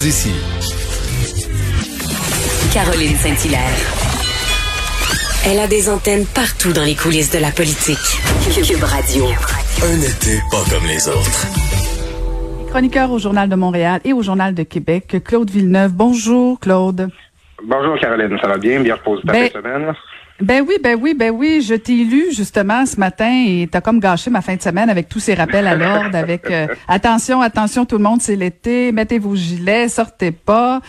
D'ici. 0.00 0.32
Caroline 2.72 3.14
Saint-Hilaire. 3.16 3.60
Elle 5.46 5.58
a 5.58 5.66
des 5.66 5.90
antennes 5.90 6.24
partout 6.34 6.72
dans 6.72 6.84
les 6.84 6.94
coulisses 6.94 7.30
de 7.30 7.38
la 7.38 7.50
politique. 7.50 7.98
Cube 8.66 8.82
Radio. 8.82 9.26
Un 9.84 10.00
été 10.00 10.38
pas 10.50 10.62
comme 10.70 10.86
les 10.86 11.06
autres. 11.06 11.46
Chroniqueur 12.70 13.10
au 13.10 13.18
Journal 13.18 13.48
de 13.50 13.56
Montréal 13.56 14.00
et 14.04 14.14
au 14.14 14.22
Journal 14.22 14.54
de 14.54 14.62
Québec, 14.62 15.18
Claude 15.22 15.50
Villeneuve. 15.50 15.92
Bonjour, 15.92 16.58
Claude. 16.60 17.10
Bonjour, 17.62 17.98
Caroline. 18.00 18.38
Ça 18.40 18.48
va 18.48 18.56
bien? 18.56 18.80
Bien 18.80 18.94
reposé 18.94 19.22
ta 19.26 19.32
Ben- 19.32 19.50
semaine? 19.50 19.92
Ben 20.40 20.64
oui, 20.66 20.76
ben 20.82 20.98
oui, 21.00 21.14
ben 21.14 21.30
oui. 21.30 21.60
Je 21.60 21.74
t'ai 21.74 21.92
lu 22.04 22.32
justement 22.32 22.86
ce 22.86 22.98
matin 22.98 23.44
et 23.46 23.68
t'as 23.70 23.80
comme 23.80 24.00
gâché 24.00 24.30
ma 24.30 24.40
fin 24.40 24.56
de 24.56 24.62
semaine 24.62 24.88
avec 24.88 25.08
tous 25.08 25.20
ces 25.20 25.34
rappels 25.34 25.66
à 25.66 25.74
l'ordre, 25.76 26.16
avec 26.16 26.50
euh, 26.50 26.66
attention, 26.88 27.40
attention, 27.42 27.84
tout 27.84 27.98
le 27.98 28.04
monde, 28.04 28.20
c'est 28.22 28.36
l'été, 28.36 28.90
mettez 28.92 29.18
vos 29.18 29.34
gilets, 29.36 29.88
sortez 29.88 30.30
pas. 30.32 30.80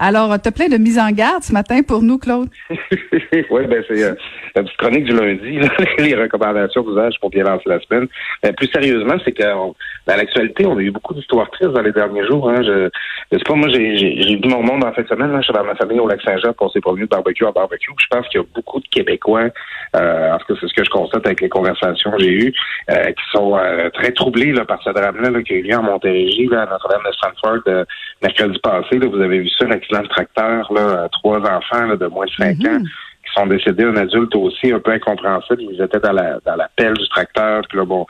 Alors, 0.00 0.38
t'as 0.40 0.52
plein 0.52 0.68
de 0.68 0.76
mises 0.76 0.98
en 0.98 1.10
garde 1.10 1.42
ce 1.42 1.52
matin 1.52 1.80
pour 1.82 2.02
nous, 2.02 2.18
Claude? 2.18 2.48
oui, 2.70 3.66
ben 3.66 3.82
c'est 3.88 4.00
euh, 4.04 4.14
la 4.54 4.62
petite 4.62 4.76
chronique 4.76 5.04
du 5.04 5.12
lundi, 5.12 5.58
là, 5.58 5.68
les 5.98 6.14
recommandations 6.14 6.82
d'usage 6.82 7.14
pour 7.20 7.30
bien 7.30 7.42
lancer 7.42 7.64
la 7.66 7.80
semaine. 7.80 8.06
Mais 8.44 8.52
plus 8.52 8.68
sérieusement, 8.68 9.14
c'est 9.24 9.32
que 9.32 9.42
on- 9.56 9.74
dans 10.06 10.16
l'actualité, 10.16 10.64
on 10.66 10.76
a 10.78 10.80
eu 10.80 10.90
beaucoup 10.92 11.14
d'histoires 11.14 11.50
tristes 11.50 11.72
dans 11.72 11.82
les 11.82 11.92
derniers 11.92 12.24
jours. 12.26 12.48
Hein. 12.48 12.62
Je, 12.62 12.88
je 13.32 13.38
sais 13.38 13.44
pas, 13.44 13.54
moi, 13.54 13.68
j'ai 13.70 14.38
vu 14.40 14.48
mon 14.48 14.62
monde 14.62 14.84
en 14.84 14.92
fin 14.92 15.02
de 15.02 15.08
semaine. 15.08 15.32
Là, 15.32 15.40
je 15.40 15.46
suis 15.46 15.52
dans 15.52 15.64
ma 15.64 15.74
famille 15.74 15.98
au 15.98 16.06
Lac-Saint-Jean, 16.08 16.52
on 16.60 16.68
s'est 16.70 16.80
promené 16.80 17.02
de 17.02 17.08
barbecue 17.08 17.44
en 17.44 17.52
barbecue. 17.52 17.90
Je 17.98 18.06
pense 18.08 18.26
qu'il 18.28 18.40
y 18.40 18.42
a 18.42 18.46
beaucoup 18.54 18.78
de 18.80 18.86
Québécois, 18.98 19.48
euh, 19.96 20.32
en 20.32 20.38
tout 20.38 20.52
cas, 20.52 20.60
c'est 20.60 20.68
ce 20.68 20.74
que 20.74 20.84
je 20.84 20.90
constate 20.90 21.24
avec 21.26 21.40
les 21.40 21.48
conversations 21.48 22.10
que 22.12 22.20
j'ai 22.20 22.32
eues, 22.32 22.54
euh, 22.90 23.04
qui 23.04 23.24
sont 23.32 23.56
euh, 23.56 23.90
très 23.90 24.12
troublés 24.12 24.52
là, 24.52 24.64
par 24.64 24.82
ce 24.82 24.90
drame-là 24.90 25.30
là, 25.30 25.42
qui 25.42 25.54
a 25.54 25.56
eu 25.56 25.62
lieu 25.62 25.76
en 25.76 25.82
Montérégie, 25.82 26.46
là, 26.46 26.62
à 26.62 26.66
Notre-Dame 26.66 27.02
de 27.06 27.12
Stanford, 27.12 27.60
euh, 27.68 27.84
mercredi 28.22 28.58
passé. 28.58 28.98
Là, 28.98 29.06
vous 29.06 29.20
avez 29.20 29.38
vu 29.38 29.48
ça, 29.50 29.66
l'accident 29.66 30.02
de 30.02 30.08
tracteur, 30.08 30.72
là, 30.72 31.08
trois 31.12 31.38
enfants 31.38 31.86
là, 31.86 31.96
de 31.96 32.06
moins 32.06 32.26
de 32.26 32.30
5 32.32 32.56
ans 32.66 32.82
qui 33.28 33.40
sont 33.40 33.46
décédés, 33.46 33.84
un 33.84 33.96
adulte 33.96 34.34
aussi, 34.36 34.72
un 34.72 34.80
peu 34.80 34.92
incompréhensible. 34.92 35.62
Ils 35.62 35.80
étaient 35.80 36.00
dans 36.00 36.12
la 36.12 36.38
dans 36.44 36.56
la 36.56 36.68
pelle 36.76 36.94
du 36.94 37.08
tracteur. 37.08 37.62
Puis 37.68 37.78
là, 37.78 37.84
bon, 37.84 38.06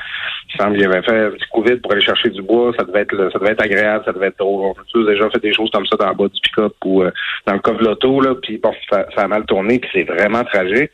il 0.53 0.61
semble 0.61 0.77
qu'il 0.77 0.87
avait 0.87 1.03
fait 1.03 1.27
un 1.27 1.31
petit 1.31 1.47
coup 1.51 1.63
vite 1.63 1.83
pour 1.83 1.93
aller 1.93 2.05
chercher 2.05 2.31
du 2.31 2.43
bois. 2.43 2.73
Ça 2.79 2.85
devait 2.85 3.01
être 3.01 3.31
ça 3.33 3.39
devait 3.39 3.53
être 3.53 3.65
agréable, 3.65 4.05
ça 4.05 4.13
devait 4.13 4.29
être 4.29 4.39
drôle. 4.39 4.75
On 4.95 5.01
a 5.01 5.11
déjà 5.11 5.31
fait 5.31 5.43
des 5.43 5.53
choses 5.53 5.71
comme 5.73 5.87
ça 5.87 5.97
dans 5.97 6.09
le 6.09 6.15
bas 6.15 6.29
du 6.29 6.41
pick-up 6.41 6.75
ou 6.85 7.03
euh, 7.03 7.11
dans 7.47 7.55
le 7.55 7.61
coffre 7.61 7.81
de 7.81 7.85
l'auto. 7.85 8.21
Là, 8.21 8.35
puis 8.43 8.59
bon, 8.59 8.73
ça, 8.91 9.07
ça 9.15 9.23
a 9.23 9.29
mal 9.29 9.45
tourné, 9.47 9.79
puis 9.79 9.91
c'est 9.93 10.05
vraiment 10.05 10.45
tragique. 10.45 10.91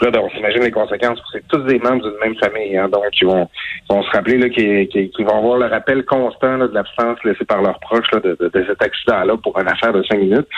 Là, 0.00 0.10
on 0.20 0.28
s'imagine 0.30 0.62
les 0.62 0.72
conséquences. 0.72 1.20
C'est 1.32 1.46
tous 1.48 1.62
des 1.62 1.78
membres 1.78 2.02
d'une 2.02 2.18
même 2.20 2.34
famille, 2.36 2.76
hein, 2.76 2.88
donc 2.88 3.04
ils 3.20 3.26
vont, 3.26 3.48
vont 3.88 4.02
se 4.02 4.10
rappeler 4.10 4.38
là, 4.38 4.48
qu'ils, 4.48 5.24
vont 5.24 5.38
avoir 5.38 5.56
le 5.58 5.66
rappel 5.66 6.04
constant 6.04 6.56
là, 6.56 6.66
de 6.66 6.74
l'absence 6.74 7.18
laissée 7.24 7.44
par 7.44 7.62
leurs 7.62 7.78
proches 7.78 8.10
là, 8.12 8.20
de, 8.20 8.36
de- 8.40 8.64
cet 8.66 8.82
accident-là 8.82 9.36
pour 9.36 9.58
une 9.58 9.68
affaire 9.68 9.92
de 9.92 10.02
cinq 10.02 10.18
minutes. 10.18 10.48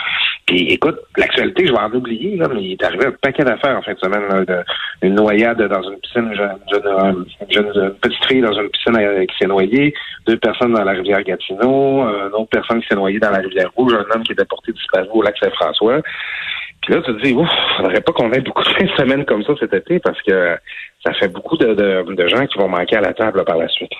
Puis 0.47 0.67
écoute, 0.71 0.97
l'actualité, 1.17 1.67
je 1.67 1.71
vais 1.71 1.79
en 1.79 1.91
oublier, 1.93 2.35
là, 2.37 2.47
mais 2.51 2.63
il 2.63 2.71
est 2.73 2.83
arrivé 2.83 3.05
un 3.05 3.11
paquet 3.11 3.43
d'affaires 3.43 3.77
en 3.77 3.81
fin 3.83 3.93
de 3.93 3.99
semaine. 3.99 4.23
Là, 4.27 4.43
de, 4.43 4.63
une 5.03 5.15
noyade 5.15 5.61
dans 5.61 5.83
une 5.83 5.99
piscine, 5.99 6.29
une 6.31 6.35
jeune, 6.35 6.57
jeune, 6.71 7.67
euh, 7.67 7.83
une 7.85 7.93
petite 8.01 8.25
fille 8.25 8.41
dans 8.41 8.53
une 8.53 8.69
piscine 8.69 8.97
euh, 8.97 9.25
qui 9.25 9.37
s'est 9.37 9.47
noyée, 9.47 9.93
deux 10.25 10.37
personnes 10.37 10.73
dans 10.73 10.83
la 10.83 10.93
rivière 10.93 11.21
Gatineau, 11.23 12.03
euh, 12.07 12.29
une 12.29 12.33
autre 12.33 12.49
personne 12.49 12.81
qui 12.81 12.87
s'est 12.87 12.95
noyée 12.95 13.19
dans 13.19 13.29
la 13.31 13.39
rivière 13.39 13.69
Rouge, 13.75 13.93
un 13.93 14.15
homme 14.15 14.23
qui 14.23 14.31
était 14.31 14.45
porté 14.45 14.71
disparu 14.71 15.07
au 15.13 15.21
lac 15.21 15.35
Saint-François. 15.39 16.01
Puis 16.81 16.93
là, 16.93 17.01
tu 17.01 17.13
te 17.13 17.21
dis, 17.21 17.33
ouf, 17.33 17.49
faudrait 17.77 18.01
pas 18.01 18.11
qu'on 18.13 18.31
ait 18.31 18.39
beaucoup 18.39 18.63
de 18.63 18.69
fins 18.69 18.85
de 18.85 18.91
semaine 18.91 19.25
comme 19.27 19.43
ça 19.43 19.53
cet 19.59 19.73
été 19.73 19.99
parce 19.99 20.21
que 20.21 20.57
ça 21.05 21.13
fait 21.13 21.27
beaucoup 21.27 21.57
de, 21.57 21.73
de, 21.73 22.27
gens 22.27 22.45
qui 22.47 22.57
vont 22.57 22.67
manquer 22.67 22.97
à 22.97 23.01
la 23.01 23.13
table 23.13 23.43
par 23.45 23.57
la 23.57 23.67
suite. 23.67 23.91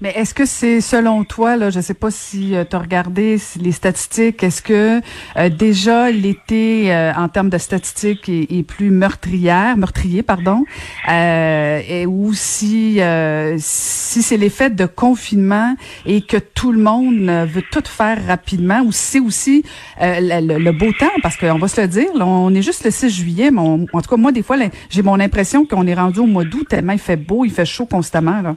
Mais 0.00 0.10
est-ce 0.14 0.32
que 0.32 0.46
c'est 0.46 0.80
selon 0.80 1.24
toi, 1.24 1.56
là, 1.56 1.70
je 1.70 1.80
sais 1.80 1.92
pas 1.94 2.12
si 2.12 2.54
tu 2.70 2.76
as 2.76 2.78
regardé 2.78 3.36
les 3.60 3.72
statistiques, 3.72 4.44
est-ce 4.44 4.62
que 4.62 5.00
euh, 5.36 5.48
déjà 5.48 6.12
l'été 6.12 6.94
euh, 6.94 7.12
en 7.14 7.28
termes 7.28 7.50
de 7.50 7.58
statistiques 7.58 8.28
est, 8.28 8.62
plus 8.62 8.90
meurtrière, 8.90 9.76
meurtrier, 9.76 10.22
pardon, 10.22 10.64
euh, 11.10 12.04
ou 12.06 12.32
si 12.32 13.00
euh, 13.00 13.56
si 13.58 14.22
c'est 14.22 14.36
l'effet 14.36 14.70
de 14.70 14.86
confinement 14.86 15.74
et 16.06 16.20
que 16.22 16.36
tout 16.36 16.70
le 16.70 16.80
monde 16.80 17.28
euh, 17.28 17.44
veut 17.44 17.64
tout 17.68 17.82
faire 17.84 18.24
rapidement, 18.24 18.82
ou 18.82 18.92
si 18.92 19.04
c'est 19.04 19.20
aussi 19.20 19.64
euh, 20.00 20.20
le, 20.40 20.58
le 20.58 20.72
beau 20.72 20.92
temps, 20.92 21.06
parce 21.24 21.36
qu'on 21.36 21.58
va 21.58 21.66
se 21.66 21.80
le 21.80 21.88
dire, 21.88 22.14
là, 22.14 22.24
on 22.24 22.54
est 22.54 22.62
juste 22.62 22.84
le 22.84 22.92
6 22.92 23.10
juillet, 23.10 23.50
mais 23.50 23.60
on- 23.62 23.86
en 23.92 24.00
tout 24.00 24.08
cas 24.10 24.16
moi 24.16 24.30
des 24.30 24.42
fois 24.44 24.56
j'ai 24.90 25.02
mon 25.02 25.18
impression 25.18 25.66
qu'on 25.66 25.88
est 25.88 25.94
rendu 25.94 26.20
au 26.20 26.26
mois 26.26 26.44
d'août 26.44 26.66
tellement 26.68 26.92
il 26.92 26.98
fait 27.00 27.16
beau, 27.16 27.44
il 27.44 27.50
fait 27.50 27.66
chaud 27.66 27.86
constamment 27.86 28.42
là. 28.42 28.54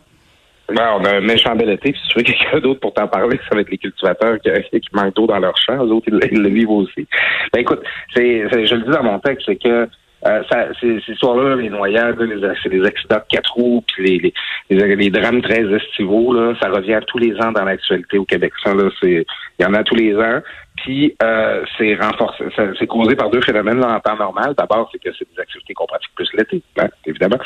Ben, 0.76 0.98
on 1.00 1.04
a 1.06 1.18
un 1.18 1.22
méchant 1.22 1.56
bel 1.56 1.70
été. 1.70 1.94
Si 1.94 2.08
tu 2.10 2.18
veux 2.18 2.24
quelqu'un 2.24 2.60
d'autre 2.64 2.80
pour 2.80 2.94
t'en 2.94 3.08
parler, 3.08 3.40
ça 3.50 3.56
va 3.56 3.62
être 3.62 3.72
les 3.72 3.78
cultivateurs 3.78 4.38
qui, 4.72 4.80
manquent 4.94 5.16
d'eau 5.16 5.28
dans 5.28 5.40
leur 5.40 5.56
champ. 5.58 5.84
Les 5.84 5.92
autres, 5.92 6.08
ils, 6.08 6.40
le- 6.42 6.50
vivent 6.50 6.70
aussi. 6.70 7.08
Ben 7.54 7.62
écoute, 7.62 7.82
c'est, 8.14 8.48
je 8.50 8.76
le 8.76 8.84
dis 8.84 8.92
dans 8.92 9.04
mon 9.04 9.20
texte, 9.20 9.46
c'est 9.46 9.56
que 9.56 9.88
euh, 10.28 10.44
ces, 10.80 11.02
histoires-là, 11.08 11.56
les 11.56 11.70
noyades, 11.70 12.20
les, 12.22 12.36
des 12.36 12.86
accidents 12.86 13.18
de 13.18 13.24
quatre 13.28 13.54
roues, 13.54 13.84
puis 13.88 14.20
les, 14.20 14.34
les, 14.70 14.88
les, 14.88 14.96
les 14.96 15.10
drames 15.10 15.42
très 15.42 15.64
estivaux, 15.74 16.36
ça 16.62 16.70
revient 16.70 17.00
tous 17.08 17.18
les 17.18 17.34
ans 17.42 17.52
dans 17.52 17.64
l'actualité 17.64 18.20
au 18.20 18.26
Québec. 18.26 18.54
Là, 18.66 18.74
il 19.04 19.26
y 19.60 19.66
en 19.66 19.74
a 19.74 19.84
tous 19.84 19.96
les 19.96 20.16
ans. 20.16 20.42
Puis 20.78 21.16
euh, 21.22 21.64
c'est 21.78 21.96
renforcé, 21.96 22.46
c'est 22.80 22.88
causé 22.88 23.16
par 23.16 23.30
deux 23.30 23.42
phénomènes 23.42 23.80
là, 23.80 23.96
en 23.96 24.00
temps 24.00 24.18
normal. 24.18 24.54
D'abord, 24.58 24.90
c'est 24.92 25.00
que 25.00 25.10
c'est 25.18 25.28
des 25.34 25.40
activités 25.40 25.74
qu'on 25.74 25.86
pratique 25.86 26.12
plus 26.16 26.30
l'été, 26.34 26.62
hein, 26.80 26.88
évidemment. 27.06 27.38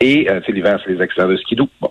Et 0.00 0.30
euh, 0.30 0.40
c'est 0.44 0.52
l'hiver, 0.52 0.78
c'est 0.84 0.92
les 0.92 1.00
accidents 1.00 1.28
de 1.28 1.36
skidoo. 1.36 1.68
Bon, 1.80 1.90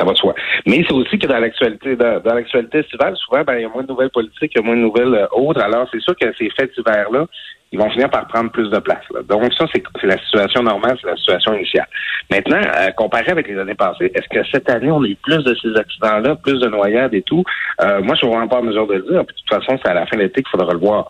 ça, 0.00 0.06
va 0.06 0.12
de 0.12 0.18
soi. 0.18 0.34
Mais 0.66 0.82
c'est 0.86 0.94
aussi 0.94 1.18
que 1.18 1.26
dans 1.26 1.38
l'actualité, 1.38 1.96
dans, 1.96 2.34
l'actualité 2.34 2.78
estivale, 2.78 3.16
souvent, 3.16 3.42
ben, 3.44 3.56
il 3.56 3.62
y 3.62 3.64
a 3.64 3.68
moins 3.68 3.82
de 3.82 3.88
nouvelles 3.88 4.10
politiques, 4.10 4.52
il 4.54 4.60
y 4.60 4.62
a 4.62 4.64
moins 4.64 4.76
de 4.76 4.82
nouvelles 4.82 5.14
euh, 5.14 5.26
autres. 5.32 5.60
Alors, 5.60 5.86
c'est 5.92 6.00
sûr 6.00 6.14
que 6.16 6.26
ces 6.38 6.50
fêtes 6.50 6.72
d'hiver-là, 6.76 7.26
ils 7.72 7.78
vont 7.78 7.88
finir 7.90 8.10
par 8.10 8.26
prendre 8.26 8.50
plus 8.50 8.68
de 8.68 8.78
place. 8.78 9.04
là. 9.14 9.20
Donc, 9.28 9.52
ça, 9.54 9.66
c'est, 9.72 9.82
c'est 10.00 10.06
la 10.06 10.18
situation 10.18 10.62
normale, 10.62 10.96
c'est 11.00 11.06
la 11.06 11.16
situation 11.16 11.54
initiale. 11.54 11.86
Maintenant, 12.30 12.60
euh, 12.60 12.90
comparé 12.92 13.30
avec 13.30 13.46
les 13.48 13.58
années 13.58 13.74
passées, 13.74 14.10
est-ce 14.14 14.28
que 14.28 14.44
cette 14.50 14.68
année, 14.68 14.90
on 14.90 15.02
a 15.02 15.06
eu 15.06 15.16
plus 15.16 15.44
de 15.44 15.54
ces 15.54 15.76
accidents-là, 15.78 16.36
plus 16.36 16.58
de 16.58 16.68
noyades 16.68 17.14
et 17.14 17.22
tout? 17.22 17.44
Euh, 17.80 18.00
moi, 18.02 18.14
je 18.14 18.20
suis 18.20 18.28
vraiment 18.28 18.48
pas 18.48 18.58
en 18.58 18.62
mesure 18.62 18.86
de 18.86 18.94
le 18.94 19.02
dire. 19.02 19.24
Puis, 19.24 19.36
de 19.36 19.40
toute 19.40 19.64
façon, 19.64 19.78
c'est 19.82 19.90
à 19.90 19.94
la 19.94 20.06
fin 20.06 20.16
de 20.16 20.22
l'été 20.22 20.42
qu'il 20.42 20.50
faudra 20.50 20.72
le 20.72 20.80
voir. 20.80 21.06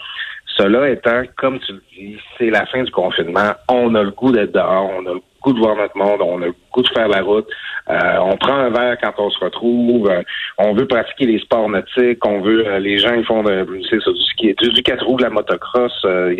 Cela 0.57 0.91
étant, 0.91 1.22
comme 1.37 1.59
tu 1.61 1.72
le 1.72 1.83
dis, 1.97 2.19
c'est 2.37 2.51
la 2.51 2.67
fin 2.67 2.83
du 2.83 2.91
confinement. 2.91 3.53
On 3.69 3.95
a 3.95 4.03
le 4.03 4.11
goût 4.11 4.33
d'être 4.33 4.53
dehors, 4.53 4.91
on 4.99 5.07
a 5.07 5.15
le 5.15 5.21
goût 5.43 5.53
de 5.53 5.59
voir 5.59 5.77
notre 5.77 5.97
monde, 5.97 6.21
on 6.23 6.41
a 6.43 6.47
le 6.47 6.55
goût 6.73 6.83
de 6.83 6.89
faire 6.89 7.09
la 7.09 7.23
route. 7.23 7.49
Euh, 7.89 8.19
on 8.21 8.37
prend 8.37 8.55
un 8.55 8.71
verre 8.71 8.97
quand 9.03 9.15
on 9.19 9.31
se 9.31 9.39
retrouve. 9.45 10.09
euh, 10.09 10.23
on 10.59 10.75
veut 10.75 10.87
pratiquer 10.87 11.27
les 11.27 11.39
sports 11.41 11.69
nautiques. 11.69 12.25
On 12.25 12.41
veut, 12.41 12.67
euh, 12.67 12.78
les 12.78 12.99
gens 12.99 13.15
ils 13.15 13.25
font 13.25 13.43
de, 13.43 13.67
ça, 13.91 14.12
du 14.12 14.23
ski, 14.33 14.55
du, 14.55 14.71
du 14.71 14.83
quatre 14.83 15.05
roues, 15.05 15.17
de 15.17 15.25
la 15.25 15.31
motocross. 15.31 15.93
euh, 16.05 16.34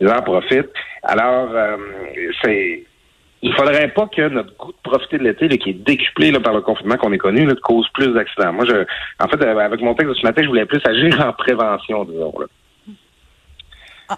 ils 0.00 0.08
en 0.08 0.22
profitent. 0.22 0.72
Alors, 1.02 1.48
euh, 1.52 1.76
c'est 2.42 2.84
il 3.40 3.52
faudrait 3.54 3.88
pas 3.88 4.08
que 4.08 4.28
notre 4.28 4.56
goût 4.56 4.72
de 4.72 4.90
profiter 4.90 5.18
de 5.18 5.22
l'été, 5.22 5.48
qui 5.58 5.70
est 5.70 5.72
décuplé 5.74 6.32
là, 6.32 6.40
par 6.40 6.54
le 6.54 6.60
confinement 6.60 6.96
qu'on 6.96 7.12
est 7.12 7.18
connu, 7.18 7.46
là, 7.46 7.54
cause 7.62 7.86
plus 7.94 8.12
d'accidents. 8.12 8.52
Moi, 8.52 8.64
je, 8.64 8.84
en 9.24 9.28
fait, 9.28 9.40
euh, 9.44 9.58
avec 9.58 9.80
mon 9.80 9.94
texte 9.94 10.10
de 10.10 10.14
ce 10.14 10.26
matin, 10.26 10.42
je 10.42 10.48
voulais 10.48 10.66
plus 10.66 10.80
agir 10.84 11.24
en 11.24 11.32
prévention, 11.32 12.04
disons. 12.04 12.34
Là. 12.40 12.46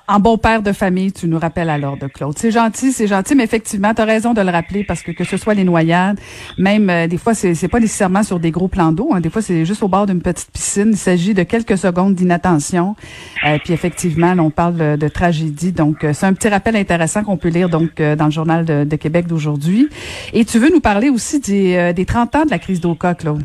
En 0.06 0.20
bon 0.20 0.38
père 0.38 0.62
de 0.62 0.72
famille, 0.72 1.12
tu 1.12 1.26
nous 1.26 1.38
rappelles 1.38 1.68
à 1.68 1.76
l'ordre, 1.76 2.06
Claude. 2.06 2.38
C'est 2.38 2.52
gentil, 2.52 2.92
c'est 2.92 3.08
gentil, 3.08 3.34
mais 3.34 3.44
effectivement, 3.44 3.92
tu 3.92 4.02
as 4.02 4.04
raison 4.04 4.34
de 4.34 4.40
le 4.40 4.50
rappeler 4.50 4.84
parce 4.84 5.02
que 5.02 5.10
que 5.10 5.24
ce 5.24 5.36
soit 5.36 5.54
les 5.54 5.64
noyades, 5.64 6.18
même 6.58 6.88
euh, 6.88 7.06
des 7.08 7.18
fois, 7.18 7.34
c'est 7.34 7.54
c'est 7.54 7.68
pas 7.68 7.80
nécessairement 7.80 8.22
sur 8.22 8.38
des 8.38 8.50
gros 8.50 8.68
plans 8.68 8.92
d'eau. 8.92 9.10
Hein, 9.12 9.20
des 9.20 9.30
fois, 9.30 9.42
c'est 9.42 9.64
juste 9.64 9.82
au 9.82 9.88
bord 9.88 10.06
d'une 10.06 10.22
petite 10.22 10.50
piscine. 10.52 10.90
Il 10.92 10.96
s'agit 10.96 11.34
de 11.34 11.42
quelques 11.42 11.76
secondes 11.76 12.14
d'inattention. 12.14 12.94
Euh, 13.46 13.58
puis 13.64 13.72
effectivement, 13.72 14.34
là, 14.34 14.42
on 14.42 14.50
parle 14.50 14.76
de, 14.76 14.96
de 14.96 15.08
tragédie. 15.08 15.72
Donc, 15.72 16.04
euh, 16.04 16.12
c'est 16.12 16.26
un 16.26 16.34
petit 16.34 16.48
rappel 16.48 16.76
intéressant 16.76 17.24
qu'on 17.24 17.36
peut 17.36 17.48
lire 17.48 17.68
donc 17.68 18.00
euh, 18.00 18.14
dans 18.16 18.26
le 18.26 18.30
journal 18.30 18.64
de, 18.64 18.84
de 18.84 18.96
Québec 18.96 19.26
d'aujourd'hui. 19.26 19.88
Et 20.32 20.44
tu 20.44 20.58
veux 20.58 20.70
nous 20.70 20.80
parler 20.80 21.08
aussi 21.08 21.40
des, 21.40 21.76
euh, 21.76 21.92
des 21.92 22.04
30 22.04 22.36
ans 22.36 22.44
de 22.44 22.50
la 22.50 22.58
crise 22.58 22.80
d'Oka, 22.80 23.14
Claude? 23.14 23.42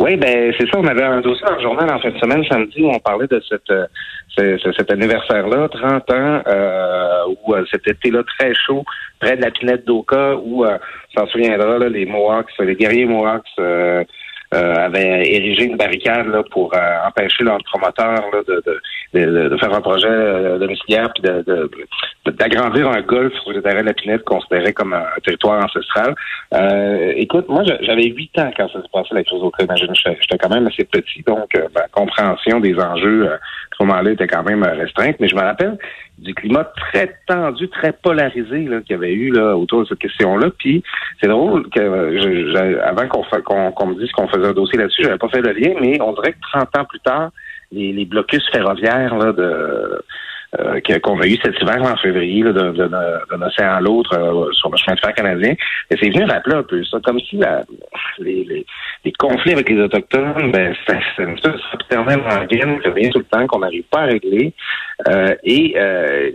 Oui, 0.00 0.16
ben 0.16 0.52
c'est 0.58 0.66
ça. 0.70 0.78
On 0.78 0.86
avait 0.86 1.02
un 1.04 1.20
dossier 1.20 1.44
dans 1.46 1.60
journal 1.60 1.90
en 1.92 1.98
fin 1.98 2.10
de 2.10 2.18
semaine, 2.18 2.44
samedi, 2.44 2.82
où 2.82 2.88
on 2.90 2.98
parlait 2.98 3.26
de 3.26 3.40
cette, 3.48 3.70
euh, 3.70 3.86
ce- 4.28 4.56
ce- 4.58 4.72
cet 4.72 4.90
anniversaire-là, 4.92 5.68
30 5.68 6.10
ans, 6.12 6.42
euh, 6.46 7.22
où 7.44 7.54
euh, 7.54 7.64
cet 7.70 7.86
été-là 7.86 8.22
très 8.38 8.52
chaud, 8.54 8.84
près 9.20 9.36
de 9.36 9.42
la 9.42 9.50
pinette 9.50 9.84
d'Oka, 9.84 10.36
où, 10.36 10.64
euh, 10.64 10.78
on 11.16 11.20
s'en 11.20 11.26
souviendra, 11.28 11.78
là, 11.78 11.88
les 11.88 12.06
Mohawks, 12.06 12.50
les 12.60 12.76
guerriers 12.76 13.06
Mohawks 13.06 13.44
avaient 14.50 15.26
érigé 15.30 15.64
une 15.64 15.76
barricade 15.76 16.26
là, 16.28 16.42
pour 16.50 16.72
empêcher 17.06 17.44
leurs 17.44 17.62
promoteurs 17.64 18.24
là, 18.32 18.40
de, 18.48 18.62
de, 19.12 19.48
de, 19.50 19.56
faire 19.58 19.74
un 19.74 19.80
projet 19.82 20.08
domiciliaire 20.58 21.10
puis 21.14 21.22
de- 21.22 21.44
d'agrandir 22.30 22.88
un 22.88 23.00
golf 23.02 23.32
sur 23.42 23.52
le 23.52 23.62
terrain 23.62 23.80
de 23.82 23.86
la 23.86 23.94
Pinette 23.94 24.24
considéré 24.24 24.72
comme 24.72 24.92
un 24.92 25.04
territoire 25.24 25.64
ancestral. 25.64 26.14
Euh, 26.54 27.12
écoute, 27.16 27.48
moi 27.48 27.62
j'a- 27.64 27.78
j'avais 27.82 28.06
huit 28.06 28.36
ans 28.38 28.50
quand 28.56 28.68
ça 28.68 28.82
se 28.82 28.88
passait 28.92 29.14
la 29.14 29.24
crise 29.24 29.40
au 29.42 29.52
Imagine, 29.60 29.92
j'étais 29.94 30.38
quand 30.38 30.48
même 30.48 30.66
assez 30.66 30.84
petit, 30.84 31.22
donc 31.26 31.54
euh, 31.56 31.66
ma 31.74 31.82
compréhension 31.88 32.60
des 32.60 32.74
enjeux 32.78 33.26
euh, 33.28 33.34
à 33.34 33.38
ce 33.78 33.82
moment-là 33.84 34.12
était 34.12 34.26
quand 34.26 34.42
même 34.44 34.62
euh, 34.62 34.74
restreinte. 34.74 35.16
Mais 35.20 35.28
je 35.28 35.34
me 35.34 35.40
rappelle 35.42 35.76
du 36.18 36.34
climat 36.34 36.64
très 36.64 37.14
tendu, 37.26 37.68
très 37.68 37.92
polarisé 37.92 38.64
qu'il 38.66 38.82
y 38.90 38.94
avait 38.94 39.12
eu 39.12 39.30
là, 39.32 39.56
autour 39.56 39.82
de 39.82 39.86
cette 39.88 39.98
question-là. 39.98 40.48
Puis 40.58 40.82
c'est 41.20 41.28
drôle 41.28 41.68
que 41.70 41.80
euh, 41.80 42.18
je- 42.20 42.50
je- 42.52 42.78
avant 42.80 43.06
qu'on, 43.08 43.70
qu'on 43.72 43.86
me 43.86 43.94
dise 44.00 44.10
qu'on 44.12 44.28
faisait 44.28 44.46
un 44.46 44.52
dossier 44.52 44.78
là-dessus, 44.78 45.02
j'avais 45.04 45.18
pas 45.18 45.28
fait 45.28 45.40
le 45.42 45.52
lien, 45.52 45.74
mais 45.80 46.00
on 46.00 46.12
dirait 46.12 46.32
que 46.32 46.38
30 46.52 46.76
ans 46.78 46.84
plus 46.84 47.00
tard, 47.00 47.30
les, 47.70 47.92
les 47.92 48.04
blocus 48.04 48.42
ferroviaires 48.50 49.16
là, 49.16 49.32
de 49.32 50.02
euh, 50.58 50.80
qu'on 51.02 51.20
a 51.20 51.26
eu 51.26 51.36
cet 51.42 51.60
hiver 51.60 51.82
en 51.82 51.96
février 51.96 52.42
d'un 52.42 53.42
océan 53.42 53.74
à 53.74 53.80
l'autre 53.80 54.18
euh, 54.18 54.50
sur 54.52 54.70
le 54.70 54.76
chemin 54.78 54.94
de 54.94 55.00
fer 55.00 55.12
canadien. 55.14 55.54
Et 55.90 55.96
c'est 56.00 56.08
venu 56.08 56.24
rappeler 56.24 56.56
un 56.56 56.62
peu 56.62 56.82
ça, 56.84 56.98
comme 57.04 57.20
si 57.20 57.36
la, 57.36 57.64
les, 58.18 58.66
les, 59.04 59.12
conflits 59.18 59.52
avec 59.52 59.68
les 59.68 59.78
Autochtones, 59.80 60.50
ben, 60.50 60.74
une 61.18 61.34
espèce 61.34 61.48
de 61.90 61.96
en 61.96 62.44
gaine 62.46 62.80
qui 62.80 62.88
revient 62.88 63.10
tout 63.10 63.18
le 63.18 63.24
temps, 63.24 63.46
qu'on 63.46 63.58
n'arrive 63.58 63.84
pas 63.90 64.00
à 64.00 64.06
régler. 64.06 64.54
Euh, 65.08 65.34
et 65.44 65.74
euh, 65.76 66.30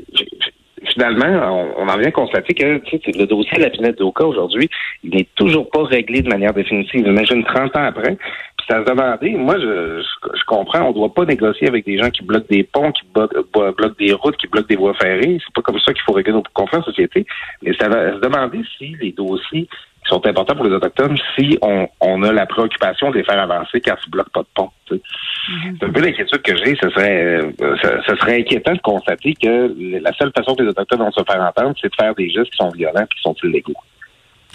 finalement, 0.92 1.74
on, 1.78 1.88
en 1.88 1.98
vient 1.98 2.12
constater 2.12 2.54
que 2.54 2.64
le 2.64 3.26
dossier 3.26 3.58
de 3.58 3.64
la 3.64 3.70
pinette 3.70 3.98
d'Oka 3.98 4.26
aujourd'hui, 4.26 4.70
il 5.04 5.16
n'est 5.16 5.28
toujours 5.36 5.70
pas 5.70 5.84
réglé 5.84 6.22
de 6.22 6.30
manière 6.30 6.54
définitive. 6.54 7.08
Imagine 7.08 7.44
30 7.44 7.76
ans 7.76 7.84
après. 7.86 8.16
Puis 8.58 8.68
ça 8.68 8.84
se 8.84 8.90
demandait, 8.90 9.32
moi 9.32 9.56
je, 9.60 10.02
je, 10.02 10.46
comprends, 10.46 10.84
on 10.86 10.90
ne 10.90 10.94
doit 10.94 11.14
pas 11.14 11.26
négocier 11.26 11.68
avec 11.68 11.86
des 11.86 11.98
gens 11.98 12.10
qui 12.10 12.24
bloquent 12.24 12.48
des 12.50 12.64
ponts, 12.64 12.92
qui 12.92 13.04
bloquent, 13.14 13.96
des 14.00 14.14
routes, 14.14 14.38
qui 14.38 14.48
bloquent 14.48 14.68
des 14.68 14.76
voies 14.76 14.94
ferrées. 14.96 15.38
C'est 15.40 15.54
pas 15.54 15.62
comme 15.62 15.80
ça 15.80 15.94
qu'il 15.94 16.04
faut 16.04 16.14
régler 16.14 16.34
nos 16.34 16.44
conflits 16.54 16.80
en 16.80 16.84
société. 16.84 17.26
Mais 17.62 17.74
ça 17.80 17.90
va 17.90 18.14
se 18.14 18.20
demander 18.20 18.62
si 18.78 18.96
les 19.02 19.12
dossiers 19.12 19.68
qui 20.04 20.10
sont 20.10 20.26
importants 20.26 20.56
pour 20.56 20.66
les 20.66 20.72
Autochtones 20.72 21.18
si 21.38 21.58
on, 21.62 21.88
on 22.02 22.24
a 22.24 22.32
la 22.32 22.46
préoccupation 22.46 23.12
de 23.12 23.18
les 23.18 23.24
faire 23.24 23.40
avancer 23.40 23.82
quand 23.82 23.96
ils 24.06 24.08
ne 24.08 24.12
bloquent 24.12 24.32
pas 24.34 24.42
de 24.42 24.48
pont. 24.54 24.70
Mm-hmm. 24.92 25.78
C'est 25.80 25.86
un 25.86 25.92
peu 25.92 26.02
l'inquiétude 26.02 26.42
que 26.42 26.56
j'ai. 26.58 26.76
Ce 26.76 26.90
serait, 26.90 27.40
ce, 27.82 28.16
serait 28.16 28.40
inquiétant 28.40 28.74
de 28.74 28.82
constater 28.82 29.34
que 29.34 29.74
la 30.02 30.12
seule 30.14 30.32
façon 30.36 30.56
que 30.56 30.64
les 30.64 30.70
Autochtones 30.70 31.00
vont 31.00 31.12
se 31.12 31.24
faire 31.24 31.42
entendre, 31.42 31.74
c'est 31.82 31.90
de 31.90 31.96
faire 31.96 32.14
des 32.16 32.30
gestes 32.30 32.52
qui 32.52 32.58
sont 32.58 32.70
violents 32.70 33.02
et 33.02 33.16
qui 33.16 33.22
sont 33.22 33.36
illégaux. 33.44 33.74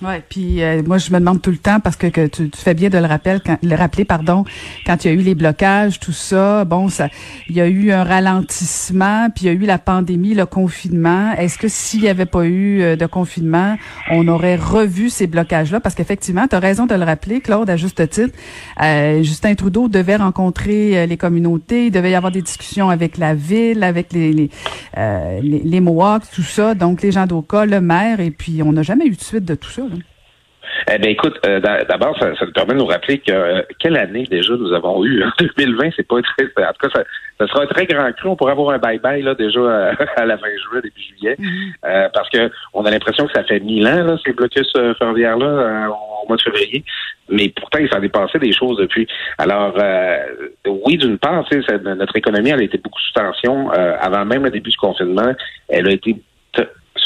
Ouais, 0.00 0.22
puis 0.28 0.62
euh, 0.62 0.80
moi 0.86 0.98
je 0.98 1.12
me 1.12 1.18
demande 1.18 1.42
tout 1.42 1.50
le 1.50 1.56
temps 1.56 1.80
parce 1.80 1.96
que, 1.96 2.06
que 2.06 2.28
tu, 2.28 2.48
fais 2.54 2.74
bien 2.74 2.88
de 2.88 2.98
le 2.98 3.06
rappeler 3.06 3.38
quand 3.44 3.58
le 3.60 3.74
rappeler 3.74 4.04
pardon 4.04 4.44
quand 4.86 5.04
il 5.04 5.08
y 5.08 5.10
a 5.10 5.14
eu 5.14 5.22
les 5.22 5.34
blocages 5.34 5.98
tout 5.98 6.12
ça 6.12 6.64
bon 6.64 6.88
ça 6.88 7.08
il 7.48 7.56
y 7.56 7.60
a 7.60 7.66
eu 7.66 7.90
un 7.90 8.04
ralentissement 8.04 9.28
puis 9.34 9.46
il 9.46 9.48
y 9.48 9.50
a 9.50 9.54
eu 9.54 9.66
la 9.66 9.78
pandémie 9.78 10.34
le 10.34 10.46
confinement. 10.46 11.32
Est-ce 11.32 11.58
que 11.58 11.66
s'il 11.66 12.04
y 12.04 12.08
avait 12.08 12.26
pas 12.26 12.44
eu 12.44 12.80
euh, 12.80 12.94
de 12.94 13.06
confinement 13.06 13.76
on 14.12 14.28
aurait 14.28 14.54
revu 14.54 15.10
ces 15.10 15.26
blocages 15.26 15.72
là 15.72 15.80
parce 15.80 15.96
qu'effectivement 15.96 16.46
tu 16.46 16.54
as 16.54 16.60
raison 16.60 16.86
de 16.86 16.94
le 16.94 17.02
rappeler 17.02 17.40
Claude 17.40 17.68
à 17.68 17.76
juste 17.76 18.08
titre. 18.08 18.38
Euh, 18.80 19.24
Justin 19.24 19.56
Trudeau 19.56 19.88
devait 19.88 20.14
rencontrer 20.14 21.08
les 21.08 21.16
communautés 21.16 21.86
il 21.86 21.90
devait 21.90 22.12
y 22.12 22.14
avoir 22.14 22.30
des 22.30 22.42
discussions 22.42 22.88
avec 22.88 23.18
la 23.18 23.34
ville 23.34 23.82
avec 23.82 24.12
les 24.12 24.32
les, 24.32 24.50
les, 25.42 25.58
les 25.64 25.80
Mohawks 25.80 26.30
tout 26.32 26.42
ça. 26.42 26.76
Donc 26.76 27.02
les 27.02 27.10
gens 27.10 27.26
d'Oka 27.26 27.66
le 27.66 27.80
maire 27.80 28.20
et 28.20 28.30
puis 28.30 28.62
on 28.62 28.70
n'a 28.70 28.82
jamais 28.82 29.06
eu 29.06 29.16
de 29.16 29.20
suite 29.20 29.44
de 29.44 29.56
tout 29.56 29.70
ça 29.70 29.87
eh 30.90 30.98
bien, 30.98 31.10
écoute, 31.10 31.38
euh, 31.46 31.60
d'abord, 31.60 32.16
ça, 32.18 32.34
ça, 32.36 32.46
nous 32.46 32.52
permet 32.52 32.74
de 32.74 32.78
nous 32.78 32.86
rappeler 32.86 33.18
que 33.18 33.32
euh, 33.32 33.62
quelle 33.78 33.96
année 33.96 34.24
déjà 34.24 34.54
nous 34.54 34.72
avons 34.72 35.04
eu. 35.04 35.22
En 35.28 35.44
2020, 35.56 35.90
c'est 35.96 36.06
pas 36.06 36.20
très. 36.22 36.44
En 36.64 36.72
tout 36.72 36.88
cas, 36.88 36.88
ça, 36.94 37.04
ça, 37.38 37.46
sera 37.46 37.62
un 37.64 37.66
très 37.66 37.86
grand 37.86 38.10
cru. 38.12 38.28
On 38.28 38.36
pourrait 38.36 38.52
avoir 38.52 38.70
un 38.70 38.78
bye-bye 38.78 39.22
là 39.22 39.34
déjà 39.34 39.60
euh, 39.60 39.92
à, 40.16 40.26
la 40.26 40.38
fin 40.38 40.46
juin, 40.48 40.80
début 40.80 41.00
juillet. 41.00 41.36
Mm-hmm. 41.38 42.10
parce 42.12 42.28
que 42.30 42.50
on 42.74 42.84
a 42.84 42.90
l'impression 42.90 43.26
que 43.26 43.32
ça 43.32 43.44
fait 43.44 43.60
mille 43.60 43.86
ans, 43.86 44.04
là, 44.04 44.16
ces 44.24 44.32
blocus 44.32 44.72
ferroviaires-là, 44.98 45.88
au 45.90 46.28
mois 46.28 46.36
de 46.36 46.42
février. 46.42 46.84
Mais 47.30 47.52
pourtant, 47.54 47.78
il 47.78 47.88
s'en 47.90 48.00
est 48.00 48.08
passé 48.08 48.38
des 48.38 48.52
choses 48.52 48.78
depuis. 48.78 49.06
Alors, 49.36 49.74
oui, 50.86 50.96
d'une 50.96 51.18
part, 51.18 51.44
notre 51.82 52.16
économie, 52.16 52.50
elle 52.50 52.60
a 52.60 52.64
été 52.64 52.78
beaucoup 52.78 53.00
sous 53.00 53.12
tension. 53.12 53.70
avant 53.70 54.24
même 54.24 54.44
le 54.44 54.50
début 54.50 54.70
du 54.70 54.76
confinement, 54.76 55.32
elle 55.68 55.88
a 55.88 55.92
été 55.92 56.16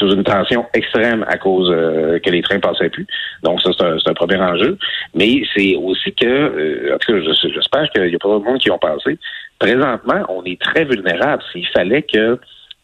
sous 0.03 0.15
une 0.15 0.25
tension 0.25 0.67
extrême 0.75 1.25
à 1.29 1.39
cause 1.39 1.71
euh, 1.71 2.19
que 2.19 2.31
les 2.31 2.43
trains 2.43 2.59
passaient 2.59 2.91
plus. 2.91 3.07
Donc 3.43 3.61
ça, 3.61 3.71
c'est 3.79 4.11
un, 4.11 4.15
premier 4.15 4.37
enjeu. 4.37 4.77
Mais 5.15 5.43
c'est 5.55 5.77
aussi 5.77 6.13
que, 6.13 6.27
euh, 6.27 6.95
en 6.95 6.99
tout 6.99 7.13
cas, 7.13 7.33
j'espère 7.55 7.91
qu'il 7.91 8.05
n'y 8.05 8.15
a 8.15 8.19
pas 8.19 8.29
d'autres 8.29 8.45
monde 8.45 8.59
qui 8.59 8.71
ont 8.71 8.79
passé. 8.79 9.19
Présentement, 9.59 10.23
on 10.29 10.45
est 10.45 10.61
très 10.61 10.85
vulnérable. 10.85 11.43
S'il 11.53 11.67
fallait 11.69 12.03
que 12.03 12.39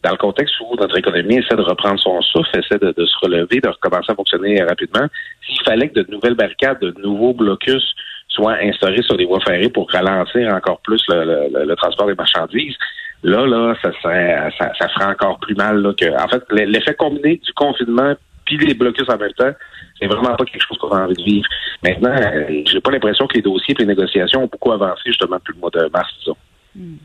dans 0.04 0.12
le 0.12 0.16
contexte 0.16 0.54
où 0.60 0.76
notre 0.76 0.96
économie 0.96 1.38
essaie 1.38 1.56
de 1.56 1.62
reprendre 1.62 1.98
son 1.98 2.20
souffle, 2.22 2.50
essaie 2.56 2.78
de, 2.78 2.94
se 3.04 3.18
relever, 3.20 3.60
de 3.60 3.68
recommencer 3.68 4.12
à 4.12 4.14
fonctionner 4.14 4.62
rapidement, 4.62 5.06
s'il 5.44 5.60
fallait 5.64 5.88
que 5.88 6.00
de 6.00 6.10
nouvelles 6.10 6.36
barricades, 6.36 6.78
de 6.80 6.94
nouveaux 7.02 7.34
blocus 7.34 7.82
soient 8.28 8.58
instaurés 8.62 9.02
sur 9.02 9.16
les 9.16 9.24
voies 9.24 9.40
ferrées 9.40 9.70
pour 9.70 9.90
ralentir 9.90 10.54
encore 10.54 10.80
plus 10.82 11.02
le 11.08 11.74
transport 11.74 12.06
des 12.06 12.14
marchandises, 12.14 12.76
Là, 13.22 13.46
là, 13.46 13.74
ça 13.82 13.90
serait, 14.00 14.50
ça, 14.58 14.72
ça 14.78 14.88
ferait 14.88 15.06
encore 15.06 15.38
plus 15.40 15.54
mal. 15.54 15.80
Là, 15.82 15.92
que, 15.92 16.06
en 16.06 16.28
fait, 16.28 16.44
l'effet 16.50 16.94
combiné 16.94 17.40
du 17.44 17.52
confinement 17.52 18.14
puis 18.44 18.56
les 18.66 18.74
blocus 18.74 19.08
en 19.08 19.18
même 19.18 19.32
temps, 19.32 19.52
c'est 20.00 20.06
vraiment 20.06 20.34
pas 20.34 20.44
quelque 20.44 20.64
chose 20.66 20.78
qu'on 20.78 20.88
a 20.88 21.04
envie 21.04 21.14
de 21.14 21.22
vivre. 21.22 21.46
Maintenant, 21.82 22.14
euh, 22.14 22.62
j'ai 22.64 22.80
pas 22.80 22.90
l'impression 22.90 23.26
que 23.26 23.34
les 23.34 23.42
dossiers 23.42 23.74
et 23.78 23.82
les 23.82 23.86
négociations 23.86 24.44
ont 24.44 24.48
beaucoup 24.50 24.72
avancé 24.72 25.02
justement 25.06 25.36
depuis 25.36 25.52
le 25.54 25.60
mois 25.60 25.70
de 25.70 25.90
mars, 25.92 26.08
disons. 26.20 26.36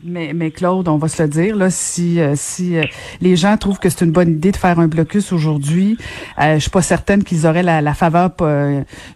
Mais, 0.04 0.32
mais 0.34 0.52
Claude, 0.52 0.86
on 0.86 0.98
va 0.98 1.08
se 1.08 1.22
le 1.22 1.28
dire, 1.28 1.56
là, 1.56 1.68
si, 1.68 2.20
euh, 2.20 2.34
si 2.36 2.76
euh, 2.76 2.84
les 3.20 3.34
gens 3.34 3.56
trouvent 3.56 3.80
que 3.80 3.88
c'est 3.88 4.04
une 4.04 4.12
bonne 4.12 4.30
idée 4.30 4.52
de 4.52 4.56
faire 4.56 4.78
un 4.78 4.86
blocus 4.86 5.32
aujourd'hui, 5.32 5.96
euh, 6.40 6.54
je 6.54 6.60
suis 6.60 6.70
pas 6.70 6.82
certaine 6.82 7.24
qu'ils 7.24 7.46
auraient 7.46 7.64
la, 7.64 7.80
la 7.80 7.94
faveur 7.94 8.30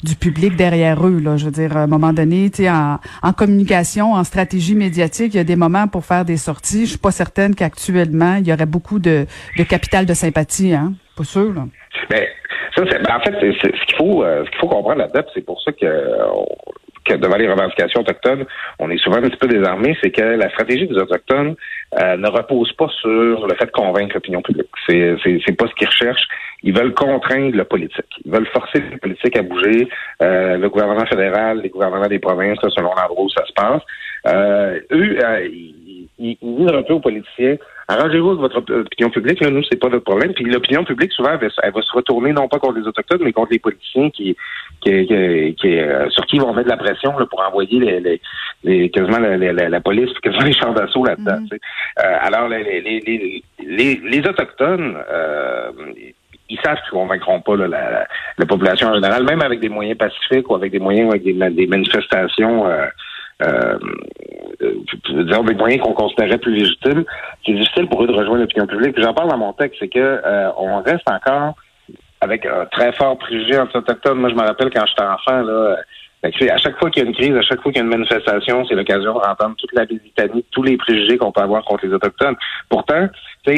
du 0.02 0.16
public 0.16 0.56
derrière 0.56 1.06
eux. 1.06 1.20
Là. 1.20 1.36
Je 1.36 1.44
veux 1.44 1.50
dire, 1.52 1.76
à 1.76 1.82
un 1.82 1.86
moment 1.86 2.12
donné, 2.12 2.50
en, 2.68 2.98
en 3.22 3.32
communication, 3.32 4.14
en 4.14 4.24
stratégie 4.24 4.74
médiatique, 4.74 5.34
il 5.34 5.36
y 5.36 5.40
a 5.40 5.44
des 5.44 5.56
moments 5.56 5.86
pour 5.86 6.04
faire 6.04 6.24
des 6.24 6.36
sorties. 6.36 6.86
Je 6.86 6.90
suis 6.90 6.98
pas 6.98 7.12
certaine 7.12 7.54
qu'actuellement, 7.54 8.36
il 8.36 8.48
y 8.48 8.52
aurait 8.52 8.66
beaucoup 8.66 8.98
de, 8.98 9.26
de 9.56 9.62
capital 9.62 10.06
de 10.06 10.14
sympathie. 10.14 10.72
Hein? 10.74 10.94
Pas 11.16 11.24
sûr, 11.24 11.52
là. 11.54 11.66
Ben, 12.10 12.24
ça, 12.74 12.82
ben, 12.84 13.16
en 13.16 13.20
fait, 13.20 13.34
ce 13.40 13.86
qu'il 13.86 13.96
faut, 13.96 14.24
ce 14.24 14.50
qu'il 14.50 14.58
faut 14.60 14.68
comprendre 14.68 14.98
là-dedans, 14.98 15.22
c'est 15.34 15.44
pour 15.44 15.60
ça 15.62 15.70
que 15.72 15.86
devant 17.14 17.36
les 17.36 17.48
revendications 17.48 18.00
autochtones, 18.00 18.44
on 18.78 18.90
est 18.90 18.98
souvent 18.98 19.16
un 19.16 19.22
petit 19.22 19.36
peu 19.36 19.48
désarmé, 19.48 19.96
c'est 20.02 20.10
que 20.10 20.22
la 20.22 20.48
stratégie 20.50 20.86
des 20.86 20.96
autochtones 20.96 21.54
euh, 22.00 22.16
ne 22.16 22.28
repose 22.28 22.72
pas 22.72 22.88
sur 23.00 23.46
le 23.46 23.54
fait 23.54 23.66
de 23.66 23.70
convaincre 23.70 24.14
l'opinion 24.14 24.42
publique. 24.42 24.68
C'est 24.86 25.16
c'est 25.24 25.56
pas 25.56 25.66
ce 25.66 25.74
qu'ils 25.74 25.88
recherchent. 25.88 26.28
Ils 26.62 26.76
veulent 26.76 26.94
contraindre 26.94 27.56
le 27.56 27.64
politique. 27.64 28.04
Ils 28.24 28.32
veulent 28.32 28.48
forcer 28.48 28.80
le 28.80 28.98
politique 28.98 29.36
à 29.36 29.42
bouger. 29.42 29.88
Euh, 30.22 30.56
le 30.56 30.68
gouvernement 30.68 31.06
fédéral, 31.06 31.60
les 31.62 31.68
gouvernements 31.68 32.08
des 32.08 32.18
provinces, 32.18 32.58
selon 32.62 32.90
l'endroit 32.94 33.22
où 33.22 33.30
ça 33.30 33.44
se 33.46 33.52
passe. 33.52 33.82
Euh, 34.26 34.80
eux, 34.90 35.18
ils, 35.50 36.08
ils, 36.18 36.38
ils 36.42 36.56
disent 36.56 36.72
un 36.72 36.82
peu 36.82 36.94
aux 36.94 37.00
politiciens 37.00 37.56
Arrangez-vous 37.90 38.30
avec 38.30 38.40
votre 38.40 38.58
opinion 38.58 39.08
publique, 39.08 39.40
là, 39.40 39.50
nous, 39.50 39.62
c'est 39.62 39.80
pas 39.80 39.88
notre 39.88 40.04
problème. 40.04 40.34
Puis 40.34 40.44
l'opinion 40.44 40.84
publique, 40.84 41.10
souvent, 41.12 41.30
elle 41.40 41.72
va, 41.72 41.82
se 41.82 41.92
retourner 41.92 42.34
non 42.34 42.46
pas 42.46 42.58
contre 42.58 42.78
les 42.78 42.86
Autochtones, 42.86 43.22
mais 43.22 43.32
contre 43.32 43.52
les 43.52 43.58
politiciens 43.58 44.10
qui, 44.10 44.36
qui, 44.82 45.06
qui, 45.06 45.78
euh, 45.78 46.10
sur 46.10 46.26
qui 46.26 46.36
ils 46.36 46.42
vont 46.42 46.52
mettre 46.52 46.66
de 46.66 46.70
la 46.70 46.76
pression 46.76 47.18
là, 47.18 47.24
pour 47.24 47.40
envoyer 47.40 47.80
les, 47.80 48.20
les, 48.62 48.90
quasiment 48.90 49.18
la, 49.18 49.38
la, 49.38 49.70
la, 49.70 49.80
police, 49.80 50.12
quasiment 50.22 50.44
les 50.44 50.52
champs 50.52 50.74
d'assaut 50.74 51.02
là-dedans. 51.02 51.38
Mm-hmm. 51.38 51.58
euh, 52.04 52.18
alors, 52.20 52.48
les, 52.48 52.62
les, 52.62 53.42
les, 53.58 54.00
les 54.04 54.28
Autochtones, 54.28 54.98
euh, 55.10 55.72
ils 56.50 56.60
savent 56.60 56.80
qu'ils 56.82 56.92
convaincront 56.92 57.40
pas 57.40 57.56
là, 57.56 57.68
la, 57.68 58.06
la, 58.36 58.46
population 58.46 58.88
en 58.88 58.94
général, 58.96 59.24
même 59.24 59.40
avec 59.40 59.60
des 59.60 59.70
moyens 59.70 59.96
pacifiques 59.96 60.50
ou 60.50 60.54
avec 60.54 60.72
des 60.72 60.78
moyens 60.78 61.08
avec 61.08 61.22
des, 61.22 61.32
des 61.32 61.66
manifestations 61.66 62.66
euh, 62.66 62.86
euh, 63.42 63.78
des 64.60 65.54
moyens 65.54 65.82
qu'on 65.82 65.92
considérait 65.92 66.38
plus 66.38 66.54
légitimes, 66.54 67.04
c'est 67.44 67.52
difficile 67.52 67.88
pour 67.88 68.02
eux 68.02 68.06
de 68.06 68.12
rejoindre 68.12 68.40
l'opinion 68.40 68.66
publique. 68.66 69.00
J'en 69.00 69.14
parle 69.14 69.30
dans 69.30 69.38
mon 69.38 69.52
texte, 69.52 69.76
c'est 69.80 69.88
que 69.88 69.98
euh, 69.98 70.50
on 70.56 70.82
reste 70.82 71.08
encore 71.08 71.54
avec 72.20 72.44
un 72.46 72.66
très 72.66 72.92
fort 72.92 73.16
préjugé 73.18 73.58
anti-autochtone. 73.58 74.18
Moi, 74.18 74.30
je 74.30 74.34
me 74.34 74.40
rappelle 74.40 74.70
quand 74.70 74.84
j'étais 74.86 75.02
enfant, 75.02 75.42
là, 75.42 75.76
ben, 76.22 76.32
à 76.50 76.56
chaque 76.56 76.78
fois 76.78 76.90
qu'il 76.90 77.02
y 77.02 77.06
a 77.06 77.08
une 77.08 77.14
crise, 77.14 77.36
à 77.36 77.42
chaque 77.42 77.60
fois 77.60 77.70
qu'il 77.70 77.80
y 77.80 77.82
a 77.82 77.84
une 77.84 77.96
manifestation, 77.96 78.64
c'est 78.66 78.74
l'occasion 78.74 79.14
de 79.14 79.18
entendre 79.18 79.54
toute 79.56 79.72
la 79.72 79.84
Britannie, 79.84 80.44
tous 80.50 80.62
les 80.62 80.76
préjugés 80.76 81.16
qu'on 81.16 81.32
peut 81.32 81.42
avoir 81.42 81.64
contre 81.64 81.86
les 81.86 81.92
Autochtones. 81.92 82.36
Pourtant, 82.68 83.06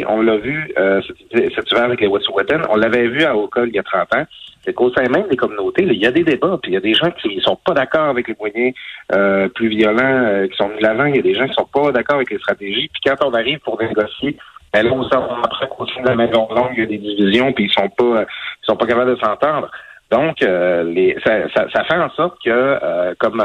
on 0.09 0.23
l'a 0.23 0.37
vu 0.37 0.73
euh, 0.79 1.01
cet 1.33 1.73
avec 1.73 2.01
les 2.01 2.07
Wet'suwet'en, 2.07 2.63
on 2.69 2.77
l'avait 2.77 3.09
vu 3.09 3.25
à 3.25 3.37
Oka 3.37 3.65
il 3.65 3.75
y 3.75 3.79
a 3.79 3.83
30 3.83 4.15
ans 4.15 4.25
c'est 4.65 4.75
qu'au 4.75 4.93
sein 4.93 5.09
même 5.09 5.27
des 5.29 5.37
communautés, 5.37 5.85
il 5.85 5.95
y 5.95 6.07
a 6.07 6.13
des 6.13 6.23
débats, 6.23 6.59
puis 6.63 6.73
il 6.73 6.75
y 6.75 6.77
a 6.77 6.81
des 6.81 6.95
gens 6.95 7.11
qui 7.13 7.41
sont 7.41 7.57
pas 7.65 7.73
d'accord 7.73 8.09
avec 8.11 8.29
les 8.29 8.37
moyens 8.39 8.75
euh, 9.15 9.49
plus 9.49 9.69
violents 9.69 9.99
euh, 10.03 10.47
qui 10.49 10.57
sont 10.57 10.69
mis 10.69 10.77
de 10.79 10.83
l'avant, 10.83 11.07
il 11.07 11.17
y 11.17 11.19
a 11.19 11.23
des 11.23 11.35
gens 11.35 11.47
qui 11.47 11.55
sont 11.55 11.69
pas 11.73 11.91
d'accord 11.93 12.17
avec 12.17 12.31
les 12.31 12.39
stratégies, 12.39 12.91
puis 12.93 13.01
quand 13.07 13.27
on 13.27 13.33
arrive 13.33 13.59
pour 13.61 13.81
négocier, 13.81 14.37
ben 14.73 14.85
là, 14.85 14.93
on 14.93 15.03
après 15.03 15.69
qu'au 15.69 15.87
sein 15.87 16.03
de 16.03 16.09
la 16.09 16.15
maison 16.15 16.47
longue, 16.55 16.73
il 16.75 16.81
y 16.81 16.83
a 16.83 16.87
des 16.87 16.99
divisions, 16.99 17.53
puis 17.53 17.65
ils 17.65 17.73
sont 17.73 17.89
pas 17.89 18.23
ils 18.23 18.67
sont 18.67 18.77
pas 18.77 18.87
capables 18.87 19.17
de 19.17 19.21
s'entendre. 19.21 19.69
Donc, 20.11 20.43
euh, 20.43 20.85
les, 20.85 21.17
ça, 21.25 21.49
ça, 21.55 21.85
fait 21.85 21.97
en 21.97 22.11
sorte 22.11 22.37
que, 22.45 23.15
comme 23.19 23.43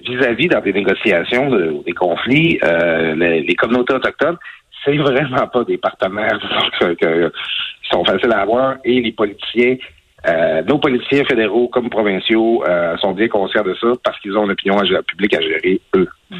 vis-à-vis 0.00 0.48
dans 0.48 0.60
des 0.60 0.72
négociations, 0.72 1.50
des 1.84 1.92
conflits, 1.92 2.58
les, 2.62 3.42
les, 3.42 3.54
communautés 3.54 3.94
autochtones, 3.94 4.38
c'est 4.84 4.96
vraiment 4.96 5.46
pas 5.46 5.64
des 5.64 5.78
partenaires 5.78 6.38
qui 6.80 7.06
sont 7.90 8.04
faciles 8.04 8.32
à 8.32 8.40
avoir 8.40 8.76
et 8.84 9.00
les 9.00 9.12
politiciens 9.12 9.76
euh, 10.26 10.62
nos 10.62 10.78
politiciens 10.78 11.24
fédéraux 11.24 11.68
comme 11.68 11.90
provinciaux 11.90 12.64
euh, 12.66 12.96
sont 12.98 13.12
bien 13.12 13.28
conscients 13.28 13.62
de 13.62 13.74
ça 13.74 13.88
parce 14.02 14.18
qu'ils 14.20 14.36
ont 14.38 14.44
une 14.44 14.52
opinion 14.52 14.78
publique 15.06 15.34
à 15.34 15.40
gérer, 15.40 15.80
eux. 15.96 16.08
Mm-hmm. 16.32 16.36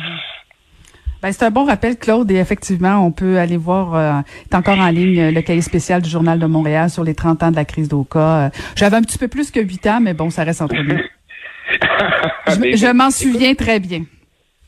Ben, 1.25 1.33
c'est 1.33 1.47
un 1.47 1.51
bon 1.51 1.65
rappel, 1.65 1.97
Claude, 1.97 2.31
et 2.31 2.37
effectivement, 2.37 2.99
on 2.99 3.11
peut 3.11 3.39
aller 3.39 3.57
voir, 3.57 3.95
euh, 3.95 4.21
est 4.45 4.55
encore 4.55 4.79
en 4.79 4.91
ligne 4.91 5.31
le 5.31 5.41
cahier 5.41 5.63
spécial 5.63 6.03
du 6.03 6.11
Journal 6.11 6.39
de 6.39 6.45
Montréal 6.45 6.91
sur 6.91 7.03
les 7.03 7.15
30 7.15 7.45
ans 7.45 7.51
de 7.51 7.57
la 7.57 7.65
crise 7.65 7.89
d'Oka. 7.89 8.19
Euh, 8.19 8.49
j'avais 8.77 8.99
un 8.99 9.01
petit 9.01 9.17
peu 9.17 9.27
plus 9.27 9.51
que 9.51 9.59
8 9.59 9.87
ans, 9.87 10.01
mais 10.03 10.13
bon, 10.13 10.29
ça 10.29 10.45
reste 10.45 10.61
entre 10.61 10.75
nous. 10.75 10.99
je, 12.77 12.93
m'en 12.93 13.11
souviens 13.11 13.55
très 13.55 13.81
bien. 13.81 14.03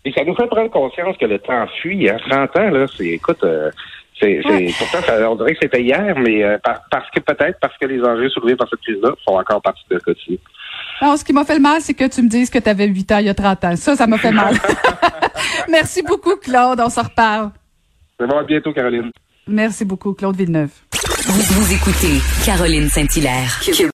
Et 0.07 0.13
ça 0.13 0.25
nous 0.25 0.35
fait 0.35 0.47
prendre 0.47 0.71
conscience 0.71 1.19
que 1.19 1.27
le 1.27 1.39
temps 1.41 1.67
fuit. 1.83 2.09
Hein. 2.09 2.17
30 2.27 2.57
ans, 2.57 2.71
là, 2.71 2.87
c'est, 2.97 3.05
écoute, 3.05 3.45
euh, 3.45 3.71
c'est, 4.19 4.41
c'est, 4.49 4.71
pourtant, 4.79 5.03
ça, 5.03 5.31
on 5.31 5.37
dirait 5.37 5.53
que 5.53 5.59
c'était 5.61 5.83
hier, 5.83 6.17
mais 6.19 6.43
euh, 6.43 6.57
parce 6.91 7.11
que 7.11 7.21
peut-être 7.21 7.59
parce 7.61 7.77
que 7.77 7.85
les 7.85 8.03
enjeux 8.03 8.31
soulevés 8.31 8.57
par 8.57 8.67
cette 8.71 8.81
crise-là 8.81 9.11
font 9.29 9.39
encore 9.39 9.61
partie 9.61 9.83
de 9.91 9.97
notre 9.97 10.07
quotidien. 10.07 10.39
Non, 11.03 11.17
ce 11.17 11.25
qui 11.25 11.33
m'a 11.33 11.45
fait 11.45 11.55
le 11.55 11.61
mal, 11.61 11.81
c'est 11.81 11.95
que 11.95 12.09
tu 12.09 12.23
me 12.23 12.29
dises 12.29 12.49
que 12.51 12.59
tu 12.59 12.69
avais 12.69 12.87
8 12.87 13.13
ans 13.13 13.19
il 13.19 13.27
y 13.27 13.29
a 13.29 13.35
30 13.35 13.65
ans. 13.65 13.77
Ça, 13.77 13.97
ça 13.97 14.07
m'a 14.07 14.19
fait 14.19 14.33
mal. 14.33 14.57
Merci 15.69 16.03
beaucoup, 16.03 16.37
Claude. 16.37 16.81
On 16.81 16.89
se 16.89 17.01
reparle. 17.01 17.51
Ça 18.19 18.27
va 18.27 18.43
bientôt, 18.45 18.73
Caroline. 18.73 19.11
Merci 19.47 19.85
beaucoup, 19.85 20.13
Claude 20.15 20.37
Villeneuve. 20.37 20.71
Vous, 21.27 21.61
vous 21.61 21.73
écoutez 21.73 22.21
Caroline 22.45 22.89
Saint-Hilaire. 22.89 23.61